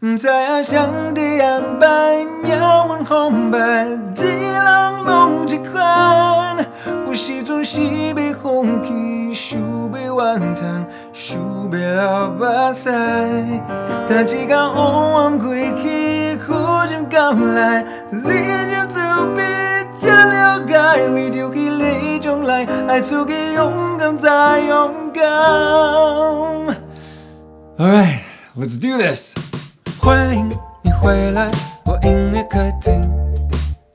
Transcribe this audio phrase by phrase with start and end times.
[0.00, 3.84] 太阳像太阳般耀文红白，
[4.14, 6.56] 地浪龙几宽，
[7.04, 12.90] 不西中西北红旗，数北万滩，数北老八彩，
[14.08, 16.54] 大吉高翁王归去，苦
[16.88, 18.32] 尽甘来，历
[18.70, 19.00] 经走
[19.36, 25.22] 遍这了解，为丢弃泪将来，爱出给勇敢再勇敢。
[27.76, 28.20] All right,
[28.56, 29.34] let's do this.
[30.02, 30.48] 欢迎
[30.82, 31.50] 你回来，
[31.84, 33.02] 我音乐客厅，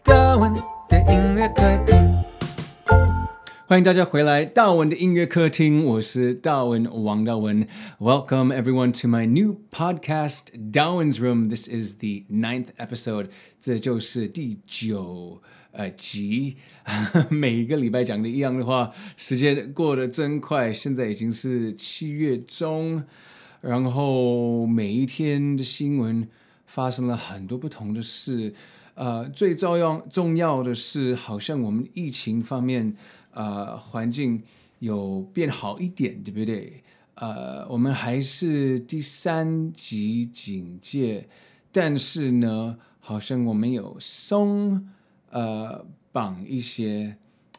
[0.03, 0.53] 大文
[0.87, 1.95] 的音乐客厅。
[3.65, 7.67] 欢迎大家回来，大文的音乐客厅，我是大文王大文。
[7.97, 11.49] Welcome everyone to my new podcast Darwin's Room.
[11.49, 13.29] This is the ninth episode.
[13.59, 16.57] 这就是第九呃集。
[17.31, 23.03] 每一个礼拜讲的一样的话，时间过得真快，现在已经是七月中。
[23.67, 26.27] 然后每一天的新闻
[26.67, 28.53] 发生了很多不同的事，
[28.93, 32.95] 呃，最重要重要的是，好像我们疫情方面，
[33.31, 34.43] 呃，环境
[34.77, 36.83] 有变好一点，对不对？
[37.15, 41.27] 呃，我们还是第三级警戒，
[41.71, 44.87] 但是呢，好像我们有松
[45.31, 47.17] 呃绑一些，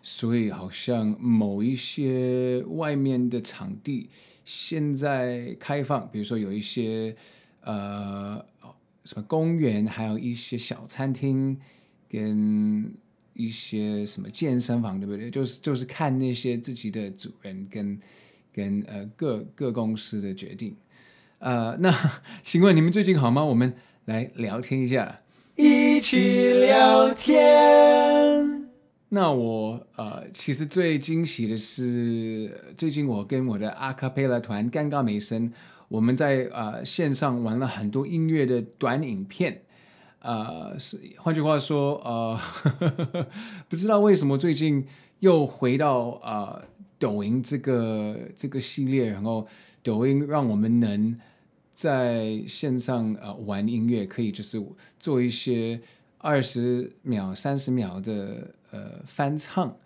[0.09, 4.09] 所以好像某一些外面的场地。
[4.45, 7.17] 现在开放，比如说有一些
[7.63, 8.41] 呃
[9.05, 11.59] 什么公园，还有一些小餐厅，
[12.09, 12.95] 跟
[13.35, 15.29] 一些什么健身房，对不对？
[15.29, 17.99] 就是就是看那些自己的主人跟
[18.53, 20.77] 跟呃各各公司的决定。
[21.41, 21.93] 呃，那
[22.45, 23.45] 请问你们最近好吗？
[23.45, 25.23] 我们来聊天一下，
[25.57, 28.56] 一起聊天。
[29.17, 35.51] 那我呃，其实最惊喜的是，最近我跟我的阿卡贝拉团尴尬美声，
[35.89, 39.63] 我们在呃线上玩了很多音乐的短影片，
[40.19, 42.71] 呃，是换句话说，呃呵
[43.15, 43.27] 呵，
[43.71, 44.87] 不知道为什么最近
[45.21, 46.63] 又回到呃
[46.99, 49.47] 抖音这个这个系列，然后
[49.83, 51.19] 抖音让我们能
[51.73, 54.63] 在线上呃玩音乐，可以就是
[55.01, 55.81] 做一些
[56.19, 58.53] 二十秒、三十秒的。
[58.73, 59.77] 呃，翻唱，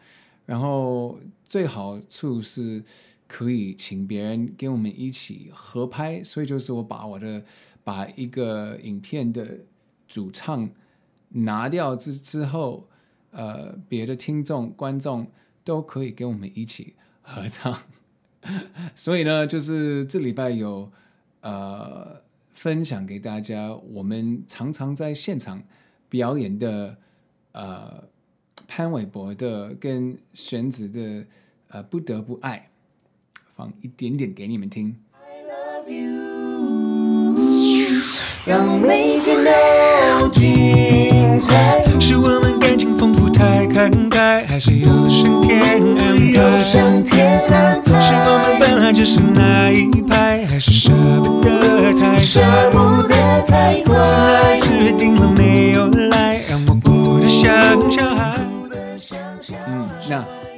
[0.47, 2.83] 然后最好处是
[3.29, 7.45] 可以请别人跟我们一起合拍，所以就是我把我的
[7.85, 9.61] 把一个影片的
[10.09, 10.69] 主唱
[11.29, 12.89] 拿掉之之后，
[13.31, 15.31] 呃，别的听众观众
[15.63, 17.79] 都可以跟我们一起合唱，
[18.97, 20.91] 所以呢，就是这礼拜有
[21.43, 22.21] 呃
[22.53, 25.63] 分享给大家，我们常常在现场
[26.09, 26.97] 表演的
[27.53, 28.09] 呃。
[28.73, 31.27] 潘玮柏的跟弦子的
[31.71, 32.69] 呃不得不爱，
[33.57, 34.95] 放一点点给你们听。
[35.13, 37.35] I love you，
[38.47, 39.45] 让每天
[40.21, 41.85] 都精彩。
[41.99, 46.07] 是我们感情丰富太慷慨，还是有上天安排？
[46.31, 48.01] 有上天安排。
[48.01, 50.93] 是我们本来就是那一派，还是舍
[51.25, 54.05] 不得太舍不得太快？
[54.05, 55.27] 是哪一次约定了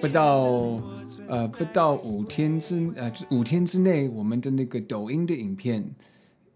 [0.02, 0.40] 不到
[1.28, 5.88] 呃不到五天之呃五天之内，我们的那个抖音的影片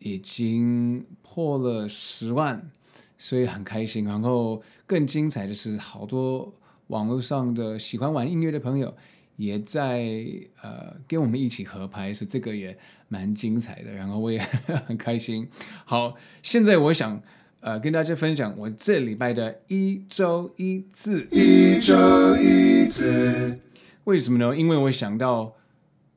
[0.00, 2.68] 已经破了十万，
[3.16, 4.04] 所以很开心。
[4.04, 6.52] 然后更精彩的是，好多
[6.88, 8.92] 网络上的喜欢玩音乐的朋友
[9.36, 10.24] 也在
[10.62, 12.76] 呃跟我们一起合拍，是这个也
[13.06, 13.92] 蛮精彩的。
[13.92, 14.40] 然后我也
[14.86, 15.48] 很开心。
[15.84, 17.22] 好，现在我想。
[17.66, 21.26] 呃，跟大家分享我这礼拜的一周一字。
[21.32, 23.58] 一周一字，
[24.04, 24.56] 为什么呢？
[24.56, 25.52] 因为我想到，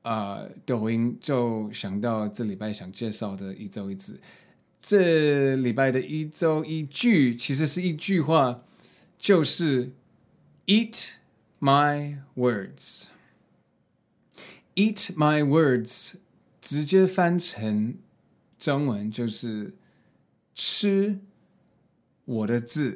[0.03, 4.19] 呃，抖音就想到这礼拜想介绍的一周一字。
[4.79, 8.63] 这礼拜的一周一句其实是一句话，
[9.17, 9.89] 就是
[10.67, 11.13] “Eat
[11.59, 13.05] my words”。
[14.75, 16.13] “Eat my words”
[16.61, 17.95] 直接翻成
[18.59, 19.73] 中文就是
[20.53, 21.21] 吃。
[22.29, 22.95] 我的字，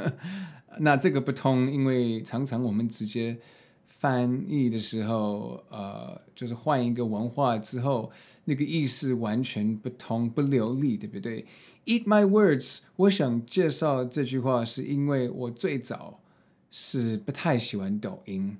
[0.80, 3.38] 那这个不通，因为常常我们直接
[3.86, 8.10] 翻译的时候，呃，就是换一个文化之后，
[8.46, 11.44] 那个意思完全不通，不流利，对不对
[11.84, 16.20] ？Eat my words，我想介绍这句话，是因为我最早
[16.70, 18.56] 是不太喜欢抖音，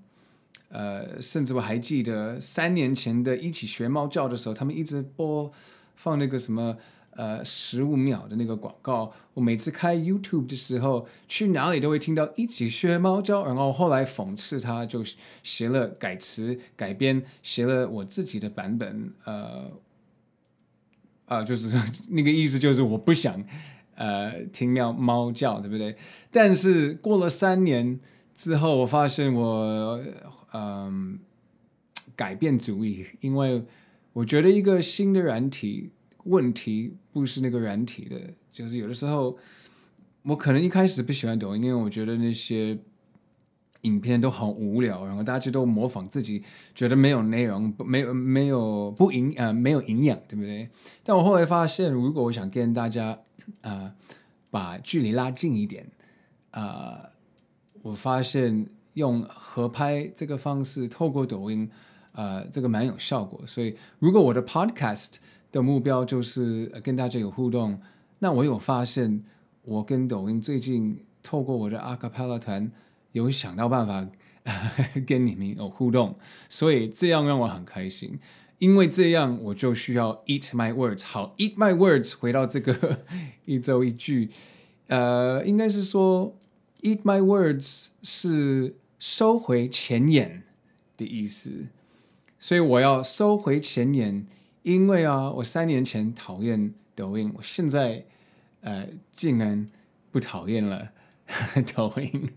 [0.68, 5.50] 呃，甚至我还记得三年前的一起学猫叫的时候，他们一直播
[5.94, 6.76] 放那个什么。
[7.16, 15.02] 呃，十五秒的那个广告，我每次开 YouTube 的时候，去哪里都会听到一起学猫叫，然后后来讽刺他，就
[15.42, 19.12] 写了改词改编，写了我自己的版本。
[19.24, 19.70] 呃，
[21.24, 21.74] 啊、就是
[22.08, 23.42] 那个意思，就是我不想
[23.94, 25.96] 呃听喵猫叫，对不对？
[26.30, 27.98] 但是过了三年
[28.34, 29.98] 之后，我发现我
[30.52, 31.18] 嗯、
[32.14, 33.64] 改变主意，因为
[34.12, 35.90] 我觉得一个新的软体
[36.26, 38.20] 问题不是那个软体的，
[38.52, 39.36] 就是有的时候
[40.22, 42.78] 我可能一开始不喜欢抖音，因为我觉得那些。
[43.82, 46.42] 影片都很无聊，然后大家都模仿自己，
[46.74, 50.68] 觉得没有内容，没有没有不营呃没有营养，对不对？
[51.04, 53.16] 但我后来发现，如果我想跟大家
[53.60, 53.94] 呃
[54.50, 55.86] 把距离拉近一点，
[56.50, 57.10] 呃，
[57.82, 61.70] 我发现用合拍这个方式，透过抖音，
[62.12, 63.40] 呃，这个蛮有效果。
[63.46, 65.16] 所以，如果我的 podcast
[65.56, 67.80] 的目标就是跟大家有互动，
[68.18, 69.24] 那我有发现，
[69.62, 72.70] 我跟抖音最近透过我的阿卡贝拉团。
[73.12, 74.06] 有想到办法
[75.06, 76.18] 跟你们有互动，
[76.50, 78.18] 所以这样让我很开心，
[78.58, 81.02] 因为这样我就需要 eat my words。
[81.02, 83.04] 好，eat my words，回到这个
[83.46, 84.28] 一周一句，
[84.88, 86.36] 呃，应该是说
[86.82, 90.42] eat my words 是收回前言
[90.98, 91.68] 的意思，
[92.38, 94.26] 所以我要收回前言，
[94.66, 98.04] 因为啊，我三年前讨厌抖音，我现在
[98.62, 99.64] 呃竟然
[100.10, 100.90] 不讨厌了
[101.76, 102.28] 抖音。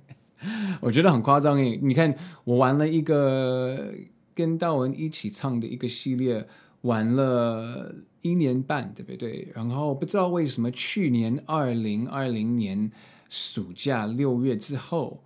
[0.79, 1.79] 我觉得很夸张诶！
[1.81, 3.91] 你看，我玩了一个
[4.35, 6.45] 跟道文一起唱的一个系列，
[6.81, 9.47] 玩了一年半，对不对？
[9.55, 12.91] 然后不知道为什么，去年二零二零年
[13.27, 15.23] 暑假六月之后，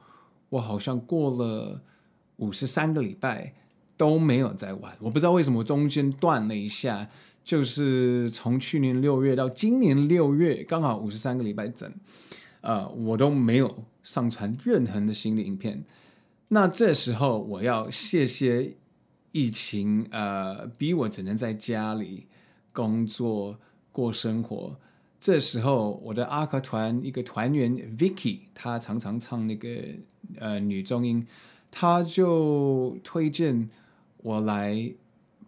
[0.47, 1.83] 我好像过了
[2.37, 3.53] 五十三个礼拜
[3.97, 4.95] 都没有在玩。
[4.99, 7.09] 我不知道为什么，中间断了一下，
[7.43, 11.91] 就是从去年六月到今年六月，刚好五十三个礼拜整，
[12.61, 13.83] 呃，我都没有。
[14.03, 15.81] 上传任何的新的影片，
[16.49, 18.75] 那这时候我要谢谢
[19.31, 22.27] 疫情，呃，逼我只能在家里
[22.73, 23.57] 工作
[23.93, 24.75] 过生活。
[25.21, 29.69] 这时候我的阿卡团一个团员 Vicky，她常常唱那个
[30.37, 31.25] 呃女中音，
[31.71, 33.69] 她就推荐
[34.23, 34.91] 我来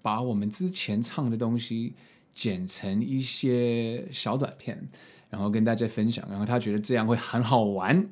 [0.03, 1.95] 把我们之前唱的东西
[2.35, 4.87] 剪成一些小短片，
[5.31, 6.23] 然后跟大家分享。
[6.29, 8.07] 然后他觉得这样会很好玩。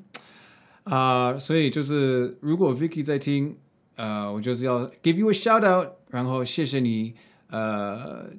[0.86, 3.56] 啊所以就是如果 Vicky 在听，
[3.96, 7.14] 呃，我就是要 give you a shout out，然后谢谢你，
[7.48, 8.30] 呃，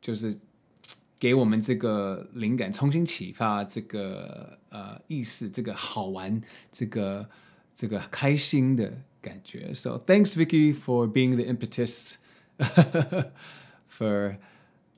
[0.00, 0.36] 就是
[1.18, 6.40] 给我们这个灵感，重新启发这个呃意思，这个好玩，
[6.72, 7.28] 这个
[7.76, 9.72] 这个开心的感觉。
[9.72, 12.16] So thanks Vicky for being the impetus
[13.88, 14.36] for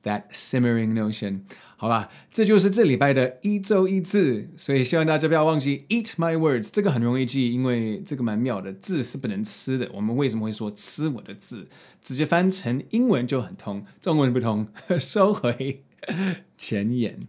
[0.03, 1.41] that simmering notion.
[1.79, 9.87] 好吧，这就是这礼拜的一周一字，所以希望大家不要忘记 eat my words，这个很容易记，因为这个蛮妙的，字是不能吃的。
[9.93, 11.67] 我们为什么会说吃我的字？
[12.01, 14.67] 直接翻成英文就很通，中文不通，
[14.99, 15.83] 收回
[16.57, 17.19] 前言。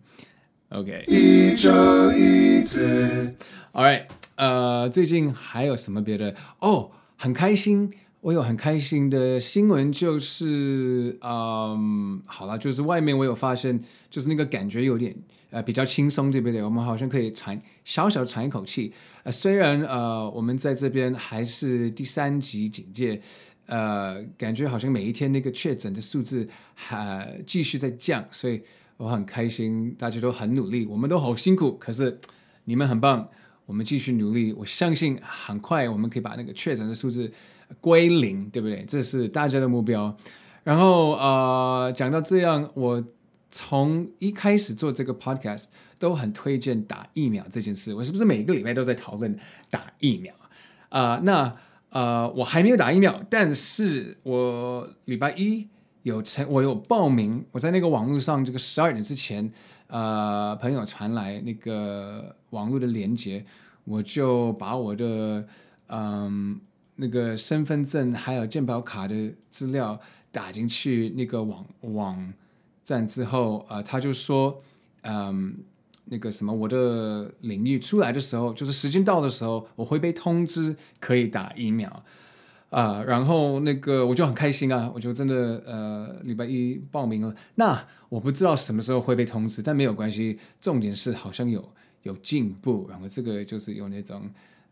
[0.71, 3.35] OK，一周一字。
[3.73, 4.07] All right，
[4.39, 6.33] 呃，最近还有什么别的？
[6.61, 7.93] 哦，很开心。
[8.21, 15.13] 我有很开心的新闻，就是，嗯，好了，就是外面我有发现，就是那个感觉有点，
[15.51, 16.63] 呃，比较轻松，对不对？
[16.63, 18.93] 我们好像可以喘小小喘一口气。
[19.25, 23.21] 呃，虽然呃，我们在这边还是第三级警戒，
[23.67, 28.63] 呃，感觉好像每一天那个确诊的数字还继续在降，所以
[28.99, 32.21] 我很开心，大家都很努力，我们都好辛苦，可是
[32.65, 33.29] 你们很棒，
[33.69, 37.31] 我们继续努力，我相信很快我们可以把那个确诊的数字。
[37.83, 38.83] 归零，对不对？
[38.89, 40.17] 这是大家的目标。
[40.65, 43.05] 然后，呃，讲到这样，我
[43.51, 45.67] 从一开始做这个 podcast
[45.99, 47.93] 都很推荐打疫苗这件事。
[47.93, 50.35] 我是不是每个礼拜都在讨论打疫苗？
[50.89, 51.53] 啊、那
[51.91, 55.69] 呃，我还没有打疫苗，但是我礼拜一
[56.05, 57.45] 有成，我有报名。
[57.53, 59.53] 我在那个网络上，这个十二点之前，
[59.89, 63.45] 呃，朋友传来那个网络的连接，
[63.85, 65.47] 我就把我的
[65.89, 66.61] 嗯。
[67.01, 70.01] 那个身份证还有健保卡的资料
[70.33, 72.35] 打进去那个网网
[72.83, 74.61] 站之后，啊、他就说，
[75.03, 75.59] 嗯，
[76.07, 82.05] 那个什么，我的领域出来的时候，就是时间到的时候，我会被通知可以打疫苗，
[82.71, 87.35] 啊、然后那个我就很开心啊，我就真的呃礼拜一报名了。
[87.55, 91.67] 那我不知道什么时候会被通知，但没有关系，重点是好像有
[92.03, 94.23] 有进步，然后这个就是有那种。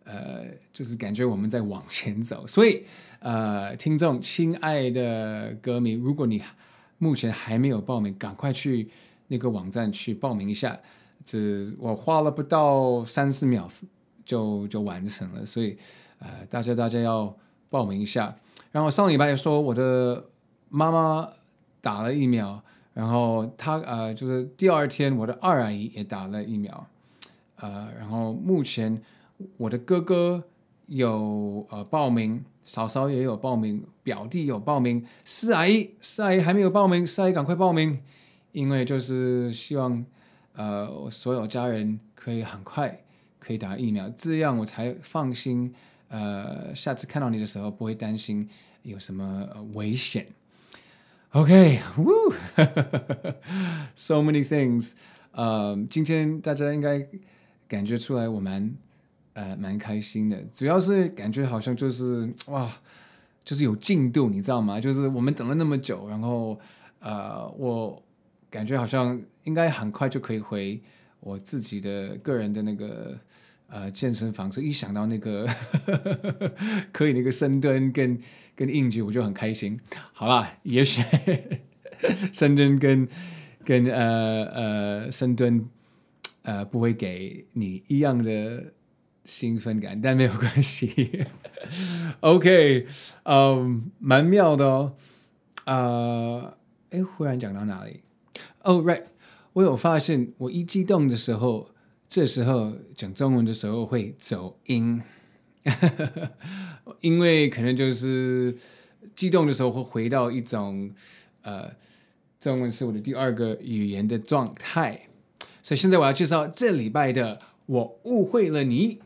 [0.08, 2.84] 呃，就是感觉我们在往前走，所以
[3.18, 6.40] 呃，听众亲爱的歌迷，如果你
[6.98, 8.88] 目前还没有报名，赶快去
[9.26, 10.78] 那个网站去报名一下。
[11.24, 13.68] 只我花了不到三四秒
[14.24, 15.76] 就就完成了，所以
[16.20, 17.36] 呃，大家大家要
[17.70, 18.36] 报名一下。
[18.72, 20.26] 然后上礼拜也说我的
[20.68, 21.28] 妈妈
[21.80, 26.86] 打了疫苗，然后他呃，就是第二天我的二阿姨也打了疫苗，
[27.56, 29.00] 呃，然后目前
[29.56, 30.44] 我的哥哥
[30.86, 38.02] 有呃报名，嫂嫂也有报名，表弟有报名，四阿姨四阿姨还没有报名，四阿姨赶快报名，
[38.52, 40.04] 因为就是希望
[40.54, 43.04] 呃我所有家人可以很快
[43.38, 45.74] 可以打疫苗，这样我才放心，
[46.08, 48.48] 呃，下次看到你的时候不会担心
[48.82, 50.26] 有什么危险。
[51.30, 52.34] OK，Woo，So
[54.22, 54.94] many things。
[55.32, 57.06] 呃，今天大家应该
[57.68, 58.74] 感觉出来我蛮
[59.34, 62.70] 呃蛮开心的，主要是感觉好像就是哇，
[63.44, 64.80] 就是有进度，你知道吗？
[64.80, 66.58] 就是我们等了那么久，然后
[67.00, 68.02] 呃，我
[68.48, 70.80] 感觉好像应该很快就可以回
[71.20, 73.18] 我自己的个人的那个。
[73.68, 75.44] 呃，健身房，所以一想到那个
[76.92, 78.16] 可以那个深蹲跟
[78.54, 79.78] 跟硬举，我就很开心。
[80.12, 81.02] 好啦，也许
[82.32, 83.08] 深蹲跟
[83.64, 85.68] 跟呃呃深蹲
[86.42, 88.72] 呃不会给你一样的
[89.24, 91.26] 兴奋感，但没有关系。
[92.20, 92.86] OK，
[93.24, 94.94] 嗯，蛮妙的哦。
[95.64, 96.56] 呃，
[96.90, 98.02] 哎，忽然讲到哪里？
[98.62, 99.02] 哦，oh，right，
[99.54, 101.70] 我有发现，我一激动的时候。
[102.08, 105.02] 这时候讲中文的时候会走音，
[107.00, 108.56] 因为可能就是
[109.14, 110.90] 激动的时候会回到一种
[111.42, 111.70] 呃，
[112.40, 115.08] 中文是我的第二个语言的状态。
[115.60, 119.00] 所以现在我要介绍这礼拜的“我误会了你”，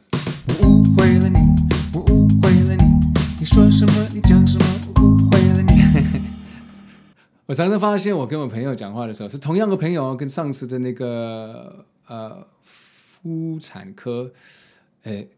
[0.60, 1.38] 我误会了你，
[1.94, 2.84] 我误会了你，
[3.38, 4.08] 你说什么？
[4.12, 4.66] 你讲什么？
[4.94, 5.72] 我误会了你。
[7.46, 12.46] 我常常发现，我跟我朋友讲话的时候是同样的朋友，跟上次的那个呃。
[13.22, 14.32] 妇产科，
[15.02, 15.28] 诶，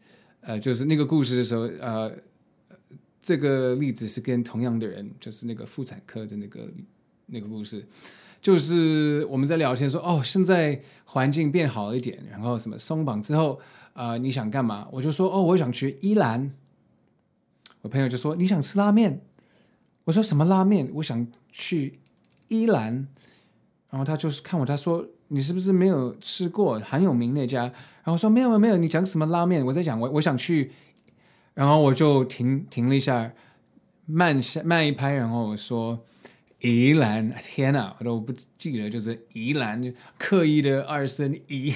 [0.41, 2.13] 呃，就是那个故事的时候，呃，
[3.21, 6.71] 这个例子是跟同样的人，就是那个妇产科的那个
[7.27, 7.85] 那个故事，
[8.41, 13.61] 就是我们在聊天说，哦，现在环境变好一点，然后什么松绑之后，
[13.95, 14.89] 呃，你想干嘛？
[14.93, 16.53] 我就说，哦，我想去宜兰。
[17.81, 19.21] 我朋友就说，你想吃拉面？
[20.05, 20.89] 我说什么拉面？
[20.95, 21.99] 我想去
[22.49, 23.09] 宜兰。
[23.91, 25.07] 然后他就是看我，他说。
[25.33, 27.63] 你是不是没有吃过很有名那家？
[28.05, 29.65] 然后说没有没有没有，你讲什么拉面？
[29.65, 30.73] 我在讲我我想去，
[31.55, 33.33] 然后我就停停了一下，
[34.05, 36.05] 慢下慢一拍，然后我说
[36.61, 41.75] 宜兰，天哪，我都不记得，就是宜兰，刻意的二声宜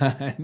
[0.00, 0.36] 兰，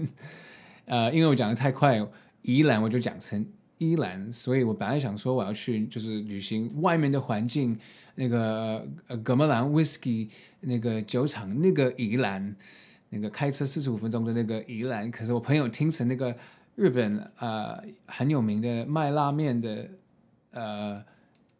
[0.85, 2.01] 呃，因为我讲的太快，
[2.43, 3.45] 宜兰我就讲成。
[3.77, 7.77] 宜兰，所以我本来想说我要去，就是旅行外面的环境，
[8.15, 10.29] 那个呃噶玛兰威士忌
[10.61, 12.55] 那个酒厂，那个宜兰，
[13.09, 15.11] 那个开车四十五分钟的那个宜兰。
[15.11, 16.35] 可是我朋友听成那个
[16.75, 19.89] 日本呃很有名的卖拉面的
[20.51, 21.03] 呃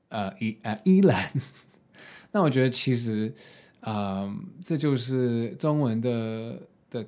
[0.10, 1.32] 呃宜呃宜兰，
[2.32, 3.34] 那我觉得其实
[3.82, 7.06] 啊、呃、这就是中文的的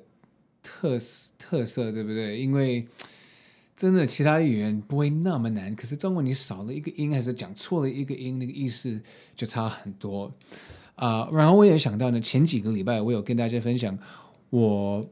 [0.62, 2.38] 特色特色，对不对？
[2.40, 2.86] 因为
[3.78, 9.00] 真的，其他语言不会那么难，可是中文你少了一个音，还是讲错了一个音，那个意思
[9.36, 10.34] 就差很多
[10.96, 11.30] 啊。
[11.32, 13.96] 然后我也想到呢，前几个礼拜我有跟大家分享，
[14.50, 15.08] 我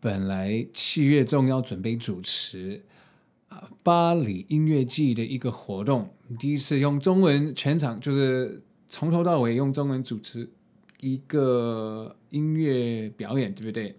[0.00, 2.82] 本来七月中要准备主持
[3.48, 10.50] 啊巴黎音乐季的一个活动，第一次用中文全场就是从头到尾用中文主持
[10.98, 13.94] 一个音乐表演，对不对？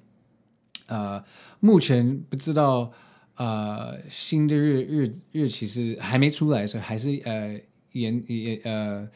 [0.87, 1.23] 啊
[1.61, 2.91] 目前不知道。
[3.37, 7.59] 呃，新的日日日期是还没出来，所以还是呃
[7.93, 9.07] 延延呃，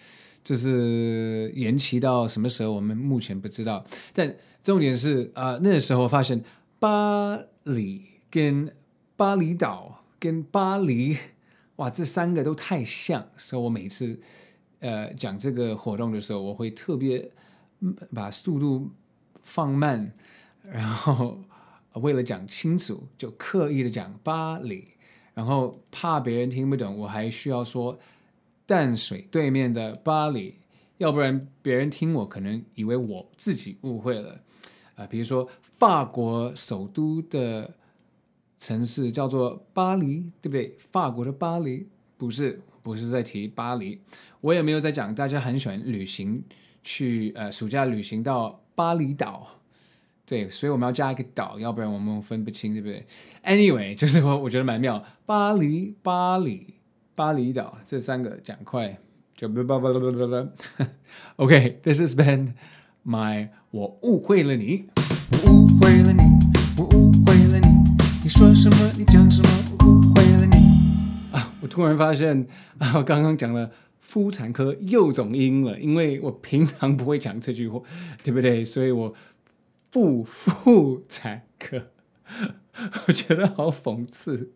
[0.43, 3.86] 就是延期到什么时候，我们目前不知道。
[4.13, 6.43] 但重点是啊、那个时候发现
[6.79, 8.72] 巴黎跟
[9.15, 11.17] 巴厘岛跟巴黎，
[11.75, 14.19] 哇，这三个都太像，所以我每次
[14.79, 17.29] 呃讲这个活动的时候，我会特别
[18.13, 18.89] 把速度
[19.43, 20.12] 放慢，
[20.63, 21.38] 然后。
[21.95, 24.85] 为了讲清楚，就刻意的讲巴黎，
[25.33, 27.97] 然后怕别人听不懂，我还需要说
[28.65, 30.55] 淡水对面的巴黎，
[30.97, 34.41] 要不然别人听我可能以为我自己误会了。
[34.95, 35.47] 啊、比如说
[35.77, 37.73] 法国首都的
[38.59, 40.77] 城市叫做巴黎，对不对？
[40.91, 41.87] 法国的巴黎
[42.17, 43.99] 不是，不是在提巴黎，
[44.41, 46.43] 我也没有在讲大家很喜欢旅行
[46.83, 49.59] 去呃暑假旅行到巴厘岛。
[50.25, 53.05] 对，所以我们要加一个岛，要不然我们分不清，对不对
[53.44, 56.74] ？Anyway， 就是我我觉得蛮妙，巴黎、巴黎、
[57.13, 58.98] 巴厘岛这三个讲快
[59.36, 60.48] 就不不不不不不。
[61.36, 62.53] OK，this has been
[63.05, 64.86] my 我误会了你，
[65.32, 66.24] 我误会了你，
[66.77, 67.67] 我误会了你，
[68.24, 68.91] 你说什么？
[68.98, 69.50] 你讲什么？
[69.79, 70.55] 我误会了你。
[71.34, 72.48] 啊，我突然发现
[72.79, 77.79] 啊，我刚刚讲了妇产科又总音了，因为我平常不会讲这句话，
[78.24, 78.65] 对不对？
[78.65, 79.13] 所以我
[79.95, 81.83] 妇妇产科，
[83.07, 84.51] 我觉得好讽刺，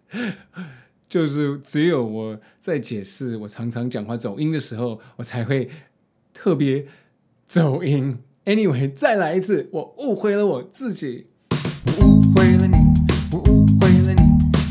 [1.08, 5.70] 就是只有我在解释我常常讲话走音的时候，我才会
[6.34, 6.86] 特别
[7.48, 8.20] 走音。
[8.44, 11.28] Anyway，再来一次，我误会了我自己，
[11.86, 12.76] 我误会了你，
[13.32, 14.22] 我误会了你，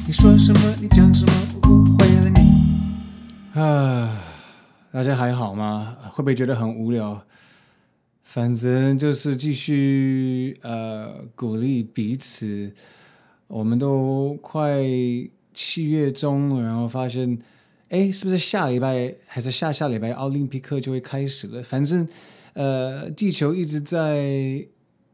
[0.07, 0.77] 你说什么？
[0.83, 1.33] 你讲什么？
[1.63, 3.59] 我误会了你。
[3.59, 4.21] 啊，
[4.93, 5.97] 大家还好吗？
[6.11, 7.25] 会不会觉得很无聊？
[8.31, 12.71] 反正就是继续呃鼓励彼此。
[13.47, 14.85] 我们都快
[15.55, 17.39] 七月中了，然后发现，
[17.89, 21.63] 哎，是不是下礼拜还是下下礼拜奥林匹克就会开始了？
[21.63, 22.07] 反正。
[22.55, 24.67] 呃，地球一直在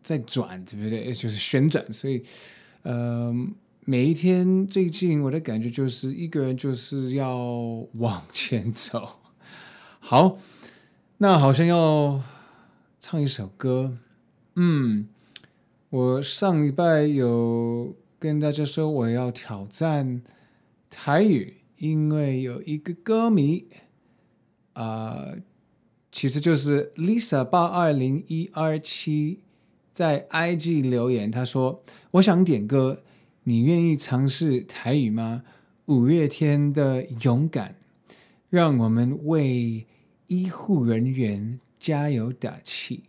[0.03, 1.13] 在转，对不对？
[1.13, 2.23] 就是旋转，所以，
[2.85, 3.31] 呃，
[3.85, 7.37] 每一天最近我的感觉就是一个人就是要
[7.95, 9.19] 往前走。
[10.01, 10.39] 好，
[11.19, 12.19] 那好像要
[13.07, 13.99] 唱一首歌。
[14.55, 15.07] 嗯，
[15.91, 20.23] 我上礼拜有跟大家说我要挑战
[20.89, 23.67] 台语，因为有一个歌迷
[24.73, 25.35] 啊。
[26.11, 29.41] 其实就是 Lisa 八二零一二七
[29.93, 31.83] 在 IG 留言，他说
[32.13, 33.03] ：“我想点歌，
[33.43, 35.43] 你愿意尝试台语吗？”
[35.85, 37.75] 五月天的勇敢，
[38.49, 39.85] 让我们为
[40.29, 43.05] 医护人员加油打气。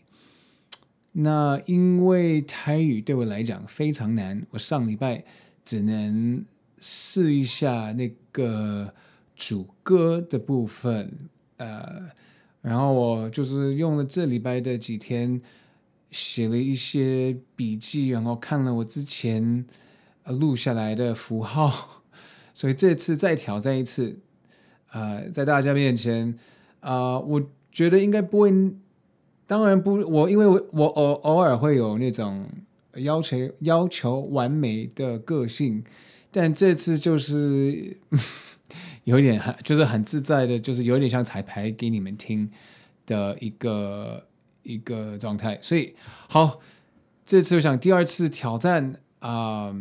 [1.12, 5.24] 那因为台语对我来讲非常难，我上礼拜
[5.64, 6.46] 只能
[6.80, 8.94] 试一下那个
[9.36, 11.12] 主歌的部分，
[11.58, 12.10] 呃。
[12.62, 15.40] 然后我就是用了这礼拜的几天，
[16.10, 19.64] 写了一些笔记，然后看了我之前
[20.26, 22.02] 录下来的符号，
[22.56, 24.18] 所以这次再挑战一次，
[24.92, 26.36] 呃，在大家面前，
[26.80, 27.40] 啊、我
[27.76, 28.52] 觉得应该不会，
[29.46, 32.48] 当然不，我因为我我偶偶尔会有那种
[32.96, 35.84] 要求要求完美的个性，
[36.32, 37.98] 但这次就是。
[39.06, 42.50] 有点很，就是很自在的，就是有点像彩排给你们听
[43.06, 44.26] 的一个
[44.64, 45.60] 一个状态。
[45.62, 45.94] 所以
[46.28, 46.60] 好，
[47.24, 49.72] 这次我想第二次挑战啊，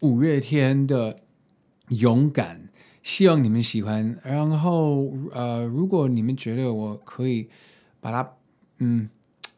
[0.00, 1.14] 五月天的
[1.88, 2.66] 勇敢，
[3.02, 4.18] 希望你们喜欢。
[4.22, 7.48] 然后呃，如果你们觉得我可以
[8.00, 8.32] 把它，
[8.78, 9.08] 嗯，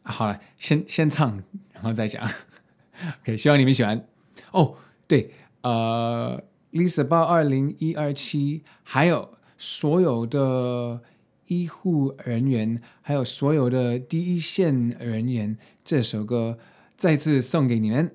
[0.02, 2.28] 好了，先先唱，然后再讲。
[3.22, 4.06] OK，希望你们喜欢。
[4.52, 4.74] 哦，
[5.06, 5.30] 对，
[5.62, 6.42] 呃。
[6.74, 11.00] Lisa 八二零一二七，还有所有的
[11.46, 16.58] 医护人员，还有所有的第一线人员，这首歌
[16.96, 18.12] 再次送给你们。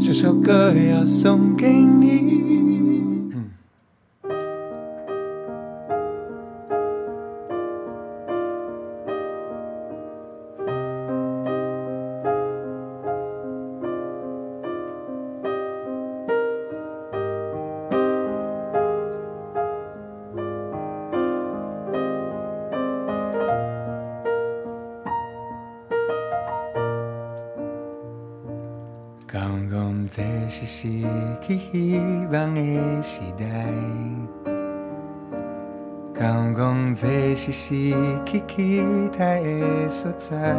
[0.00, 2.41] 这首歌要送给你。
[32.42, 33.44] 希望的时代，
[36.12, 38.82] 刚讲这是失去期
[39.16, 40.56] 待的所在，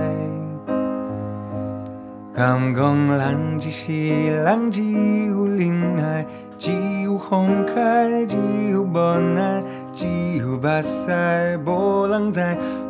[2.34, 3.91] 刚讲人只是
[4.32, 4.82] 人，只
[5.28, 6.26] 有忍耐，
[6.58, 6.72] 只
[7.04, 8.38] 有愤慨，只
[8.72, 9.62] 有无奈，
[9.93, 12.39] 只有目屎，无人知，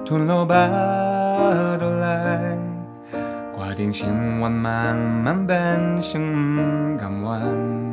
[0.06, 0.68] 吞落巴
[1.80, 2.58] 肚内。
[3.58, 5.58] 决定千万慢慢变
[6.00, 6.22] 成
[6.56, 7.93] 不甘愿，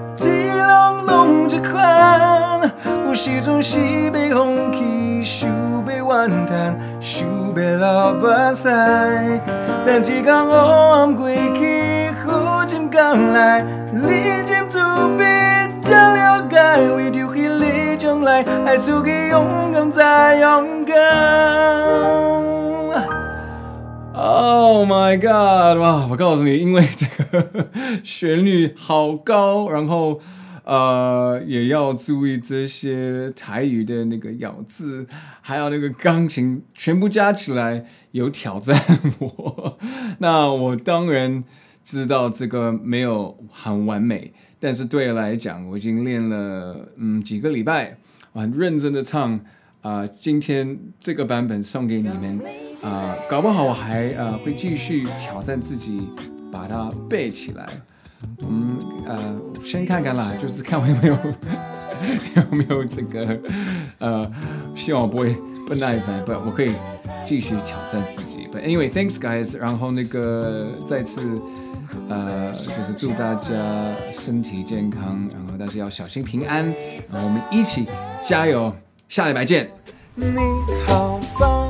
[1.11, 2.71] 拢拢一款。
[3.05, 5.49] 有时阵是要放弃，想
[5.85, 8.69] 要怨叹，想要流目屎，
[9.85, 13.59] 但一天黑暗过去，负尽甘来，
[13.91, 14.79] 历经阻
[15.17, 15.25] 逼。
[15.83, 16.55] 想了解，
[16.95, 20.95] 为着彼个将来，爱出去勇敢再勇敢。
[24.13, 25.77] Oh my God！
[25.81, 27.43] 哇，我告诉你，因为这个
[28.03, 30.19] 旋律好高，然后
[30.71, 35.05] 呃，也要注意这些台语的那个咬字，
[35.41, 38.73] 还有那个钢琴，全部加起来有挑战
[39.19, 39.77] 我。
[40.19, 41.43] 那我当然
[41.83, 44.31] 知道这个没有很完美，
[44.61, 47.97] 但是对我来讲，我已经练了嗯几个礼拜，
[48.31, 49.33] 我很认真的唱
[49.81, 50.07] 啊、呃。
[50.21, 52.39] 今天这个版本送给你们
[52.81, 56.07] 啊、呃，搞不好我还呃会继续挑战自己，
[56.49, 57.67] 把它背起来。
[58.41, 61.17] 嗯呃，先看看啦，就是看我有没有
[62.35, 63.39] 有没有这个
[63.99, 64.31] 呃，
[64.75, 65.35] 希望我不会
[65.67, 66.73] 不耐烦，不，我可以
[67.25, 68.47] 继续挑战自己。
[68.51, 71.21] But anyway, thanks guys，然后那个再次
[72.09, 73.51] 呃，就是祝大家
[74.11, 76.65] 身体健康，然后大家要小心平安，
[77.11, 77.85] 然后我们一起
[78.23, 78.73] 加油，
[79.09, 79.69] 下礼拜见。
[80.15, 80.25] 你
[80.87, 81.60] 好棒